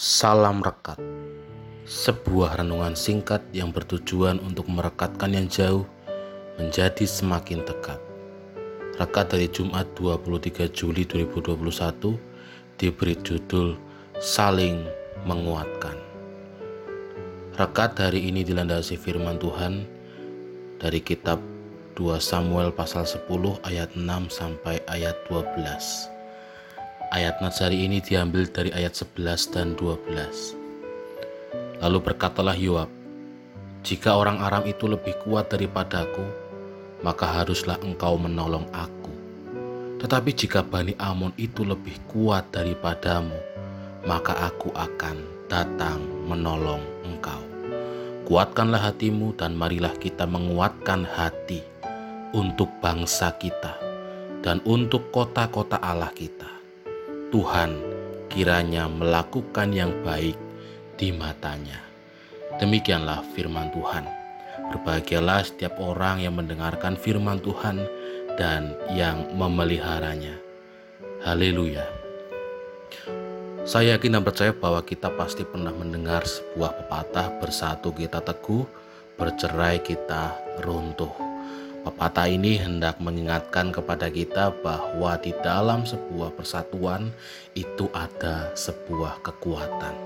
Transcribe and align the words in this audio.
Salam 0.00 0.64
Rekat. 0.64 0.96
Sebuah 1.84 2.56
renungan 2.56 2.96
singkat 2.96 3.44
yang 3.52 3.68
bertujuan 3.68 4.40
untuk 4.40 4.64
merekatkan 4.72 5.28
yang 5.28 5.44
jauh 5.44 5.84
menjadi 6.56 7.04
semakin 7.04 7.60
dekat. 7.68 8.00
Rekat 8.96 9.36
dari 9.36 9.52
Jumat 9.52 9.92
23 10.00 10.72
Juli 10.72 11.04
2021 11.04 12.16
diberi 12.80 13.12
judul 13.20 13.76
Saling 14.16 14.88
Menguatkan. 15.28 16.00
Rekat 17.60 18.00
hari 18.00 18.24
ini 18.24 18.40
dilandasi 18.40 18.96
firman 18.96 19.36
Tuhan 19.36 19.84
dari 20.80 21.04
kitab 21.04 21.44
2 22.00 22.16
Samuel 22.16 22.72
pasal 22.72 23.04
10 23.04 23.28
ayat 23.68 23.92
6 23.92 24.08
sampai 24.32 24.80
ayat 24.88 25.20
12 25.28 26.19
Ayat 27.10 27.42
Nazari 27.42 27.82
ini 27.82 27.98
diambil 27.98 28.46
dari 28.46 28.70
ayat 28.70 28.94
11 28.94 29.50
dan 29.50 29.74
12. 29.74 30.54
Lalu 31.82 31.98
berkatalah 32.06 32.54
Yoab, 32.54 32.86
Jika 33.82 34.14
orang 34.14 34.38
Aram 34.38 34.62
itu 34.62 34.86
lebih 34.86 35.18
kuat 35.26 35.50
daripadaku, 35.50 36.22
maka 37.02 37.26
haruslah 37.26 37.82
engkau 37.82 38.14
menolong 38.14 38.62
aku. 38.70 39.10
Tetapi 39.98 40.30
jika 40.38 40.62
Bani 40.62 40.94
Amon 41.02 41.34
itu 41.34 41.66
lebih 41.66 41.98
kuat 42.06 42.46
daripadamu, 42.54 43.34
maka 44.06 44.46
aku 44.46 44.70
akan 44.70 45.50
datang 45.50 45.98
menolong 46.30 46.86
engkau. 47.02 47.42
Kuatkanlah 48.30 48.86
hatimu 48.86 49.34
dan 49.34 49.58
marilah 49.58 49.98
kita 49.98 50.30
menguatkan 50.30 51.02
hati 51.02 51.58
untuk 52.30 52.70
bangsa 52.78 53.34
kita 53.34 53.74
dan 54.46 54.62
untuk 54.62 55.10
kota-kota 55.10 55.82
Allah 55.82 56.14
kita 56.14 56.59
Tuhan 57.30 57.78
kiranya 58.26 58.90
melakukan 58.90 59.70
yang 59.70 59.94
baik 60.02 60.34
di 60.98 61.14
matanya. 61.14 61.78
Demikianlah 62.58 63.22
firman 63.38 63.70
Tuhan. 63.70 64.02
Berbahagialah 64.74 65.46
setiap 65.46 65.78
orang 65.78 66.26
yang 66.26 66.34
mendengarkan 66.34 66.98
firman 66.98 67.38
Tuhan 67.38 67.86
dan 68.34 68.74
yang 68.90 69.30
memeliharanya. 69.38 70.34
Haleluya. 71.22 71.86
Saya 73.62 73.94
yakin 73.94 74.18
dan 74.18 74.26
percaya 74.26 74.50
bahwa 74.50 74.82
kita 74.82 75.14
pasti 75.14 75.46
pernah 75.46 75.70
mendengar 75.70 76.26
sebuah 76.26 76.82
pepatah 76.82 77.38
bersatu 77.38 77.94
kita 77.94 78.18
teguh, 78.26 78.66
bercerai 79.14 79.78
kita 79.78 80.34
runtuh. 80.66 81.29
Pepatah 81.80 82.28
ini 82.28 82.60
hendak 82.60 83.00
mengingatkan 83.00 83.72
kepada 83.72 84.12
kita 84.12 84.52
bahwa 84.60 85.16
di 85.16 85.32
dalam 85.40 85.88
sebuah 85.88 86.36
persatuan 86.36 87.08
itu 87.56 87.88
ada 87.96 88.52
sebuah 88.52 89.24
kekuatan. 89.24 89.96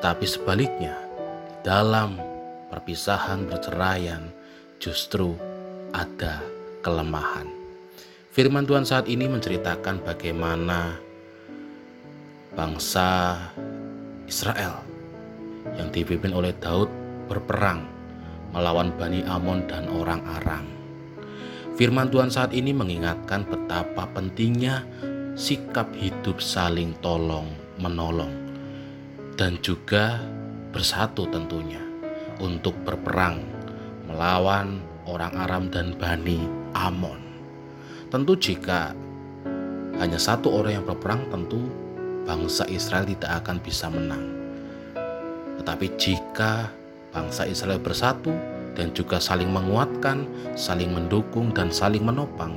Tapi 0.00 0.24
sebaliknya, 0.24 0.96
di 1.44 1.56
dalam 1.60 2.16
perpisahan 2.72 3.44
berceraian 3.44 4.32
justru 4.80 5.36
ada 5.92 6.40
kelemahan. 6.80 7.44
Firman 8.32 8.64
Tuhan 8.64 8.88
saat 8.88 9.04
ini 9.04 9.28
menceritakan 9.28 10.00
bagaimana 10.00 10.96
bangsa 12.56 13.36
Israel 14.24 14.80
yang 15.76 15.92
dipimpin 15.92 16.32
oleh 16.32 16.56
Daud 16.56 16.88
berperang 17.28 17.84
melawan 18.56 18.88
Bani 18.96 19.20
Amon 19.28 19.68
dan 19.68 19.84
orang 19.92 20.24
Aram. 20.40 20.79
Firman 21.80 22.12
Tuhan 22.12 22.28
saat 22.28 22.52
ini 22.52 22.76
mengingatkan 22.76 23.48
betapa 23.48 24.04
pentingnya 24.12 24.84
sikap 25.32 25.88
hidup 25.96 26.36
saling 26.36 26.92
tolong 27.00 27.48
menolong 27.80 28.28
dan 29.40 29.56
juga 29.64 30.20
bersatu 30.76 31.24
tentunya 31.32 31.80
untuk 32.36 32.76
berperang 32.84 33.40
melawan 34.04 34.84
orang 35.08 35.32
Aram 35.32 35.64
dan 35.72 35.96
Bani 35.96 36.44
Amon. 36.76 37.16
Tentu 38.12 38.36
jika 38.36 38.92
hanya 39.96 40.20
satu 40.20 40.52
orang 40.52 40.76
yang 40.76 40.84
berperang 40.84 41.32
tentu 41.32 41.64
bangsa 42.28 42.68
Israel 42.68 43.08
tidak 43.08 43.40
akan 43.40 43.56
bisa 43.56 43.88
menang. 43.88 44.28
Tetapi 45.56 45.96
jika 45.96 46.68
bangsa 47.08 47.48
Israel 47.48 47.80
bersatu 47.80 48.59
dan 48.80 48.96
juga 48.96 49.20
saling 49.20 49.52
menguatkan, 49.52 50.24
saling 50.56 50.88
mendukung, 50.88 51.52
dan 51.52 51.68
saling 51.68 52.00
menopang, 52.00 52.56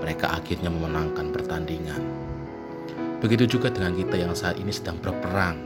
mereka 0.00 0.32
akhirnya 0.32 0.72
memenangkan 0.72 1.28
pertandingan. 1.28 2.00
Begitu 3.20 3.60
juga 3.60 3.68
dengan 3.68 3.92
kita 3.92 4.16
yang 4.16 4.32
saat 4.32 4.56
ini 4.56 4.72
sedang 4.72 4.96
berperang 5.04 5.60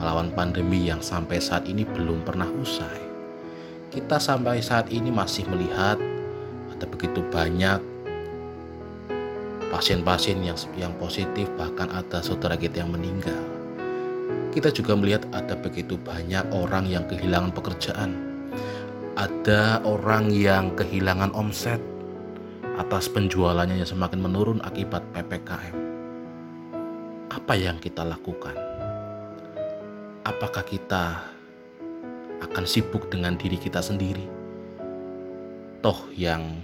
melawan 0.00 0.32
pandemi 0.32 0.88
yang 0.88 1.04
sampai 1.04 1.36
saat 1.44 1.68
ini 1.68 1.84
belum 1.84 2.24
pernah 2.24 2.48
usai. 2.48 3.04
Kita 3.92 4.16
sampai 4.16 4.64
saat 4.64 4.88
ini 4.88 5.12
masih 5.12 5.44
melihat 5.52 6.00
ada 6.72 6.86
begitu 6.88 7.20
banyak 7.28 7.84
pasien-pasien 9.68 10.40
yang 10.40 10.56
yang 10.80 10.96
positif 10.96 11.52
bahkan 11.60 11.92
ada 11.92 12.24
saudara 12.24 12.56
kita 12.56 12.80
yang 12.80 12.96
meninggal. 12.96 13.44
Kita 14.56 14.72
juga 14.72 14.96
melihat 14.96 15.28
ada 15.36 15.52
begitu 15.52 16.00
banyak 16.00 16.48
orang 16.56 16.88
yang 16.88 17.04
kehilangan 17.04 17.52
pekerjaan 17.52 18.27
ada 19.18 19.82
orang 19.82 20.30
yang 20.30 20.78
kehilangan 20.78 21.34
omset 21.34 21.82
atas 22.78 23.10
penjualannya 23.10 23.82
yang 23.82 23.90
semakin 23.90 24.22
menurun 24.22 24.62
akibat 24.62 25.02
PPKM. 25.10 25.74
Apa 27.26 27.58
yang 27.58 27.82
kita 27.82 28.06
lakukan? 28.06 28.54
Apakah 30.22 30.62
kita 30.62 31.18
akan 32.46 32.62
sibuk 32.62 33.10
dengan 33.10 33.34
diri 33.34 33.58
kita 33.58 33.82
sendiri? 33.82 34.22
Toh 35.82 35.98
yang 36.14 36.62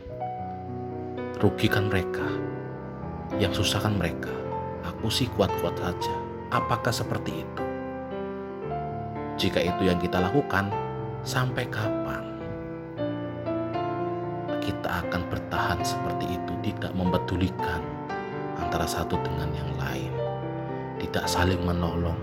rugikan 1.42 1.90
mereka, 1.90 2.26
yang 3.42 3.50
susahkan 3.50 3.98
mereka, 3.98 4.30
aku 4.86 5.10
sih 5.10 5.26
kuat-kuat 5.34 5.74
saja. 5.74 6.14
Apakah 6.54 6.94
seperti 6.94 7.34
itu? 7.34 7.62
Jika 9.42 9.58
itu 9.58 9.90
yang 9.90 9.98
kita 9.98 10.22
lakukan, 10.22 10.70
sampai 11.26 11.66
kapan? 11.66 12.33
Kita 14.64 15.04
akan 15.04 15.22
bertahan 15.28 15.80
seperti 15.84 16.40
itu, 16.40 16.52
tidak 16.72 16.96
mempedulikan 16.96 17.84
antara 18.56 18.88
satu 18.88 19.20
dengan 19.20 19.52
yang 19.52 19.70
lain, 19.76 20.12
tidak 20.98 21.28
saling 21.28 21.60
menolong, 21.62 22.16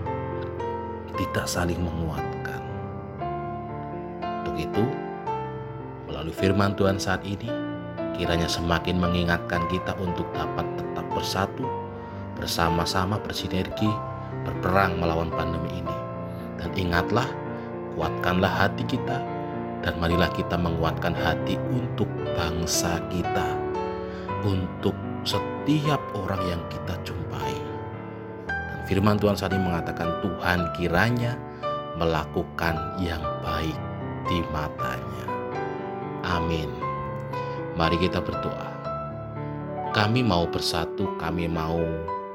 tidak 1.14 1.46
saling 1.46 1.78
menguatkan. 1.78 2.60
Untuk 4.42 4.58
itu, 4.58 4.84
melalui 6.10 6.34
firman 6.34 6.74
Tuhan 6.74 6.98
saat 6.98 7.22
ini, 7.22 7.46
kiranya 8.18 8.50
semakin 8.50 8.98
mengingatkan 8.98 9.62
kita 9.70 9.94
untuk 10.02 10.26
dapat 10.34 10.66
tetap 10.74 11.06
bersatu, 11.14 11.64
bersama-sama 12.34 13.22
bersinergi, 13.22 13.88
berperang 14.42 14.98
melawan 14.98 15.30
pandemi 15.30 15.78
ini. 15.78 15.96
Dan 16.58 16.74
ingatlah, 16.74 17.26
kuatkanlah 17.94 18.50
hati 18.50 18.82
kita, 18.90 19.22
dan 19.82 19.94
marilah 19.98 20.30
kita 20.34 20.54
menguatkan 20.54 21.14
hati 21.14 21.58
untuk 21.74 22.06
bangsa 22.34 23.00
kita, 23.12 23.48
untuk 24.42 24.94
setiap 25.22 26.02
orang 26.18 26.42
yang 26.46 26.62
kita 26.70 26.94
jumpai. 27.06 27.54
Dan 28.48 28.80
firman 28.90 29.18
Tuhan 29.18 29.38
saat 29.38 29.54
ini 29.54 29.62
mengatakan 29.62 30.10
Tuhan 30.20 30.74
kiranya 30.74 31.38
melakukan 31.96 32.98
yang 32.98 33.22
baik 33.44 33.78
di 34.26 34.38
matanya. 34.50 35.26
Amin. 36.26 36.70
Mari 37.78 37.96
kita 37.98 38.22
berdoa. 38.22 38.70
Kami 39.92 40.24
mau 40.24 40.48
bersatu, 40.48 41.04
kami 41.20 41.46
mau 41.48 41.80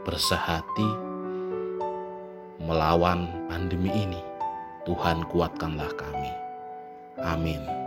bersehati 0.06 0.90
melawan 2.62 3.28
pandemi 3.50 3.90
ini. 3.92 4.22
Tuhan 4.86 5.26
kuatkanlah 5.28 5.92
kami. 6.00 6.32
Amin. 7.20 7.87